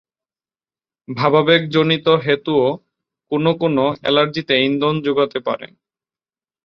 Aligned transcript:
ভাবাবেগজনিত 1.07 2.07
হেতুও 2.23 2.67
কোনো 3.31 3.51
কোনো 3.53 3.83
অ্যালার্জিতে 4.01 4.55
ইন্ধন 4.67 4.95
যোগাতে 5.05 5.39
পারে। 5.47 5.67